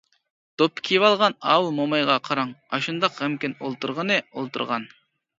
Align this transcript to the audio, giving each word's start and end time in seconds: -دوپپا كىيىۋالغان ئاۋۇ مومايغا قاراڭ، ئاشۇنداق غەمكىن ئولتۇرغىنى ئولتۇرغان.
-دوپپا 0.59 0.83
كىيىۋالغان 0.87 1.35
ئاۋۇ 1.49 1.67
مومايغا 1.79 2.15
قاراڭ، 2.29 2.53
ئاشۇنداق 2.77 3.19
غەمكىن 3.19 3.53
ئولتۇرغىنى 3.59 4.17
ئولتۇرغان. 4.33 4.89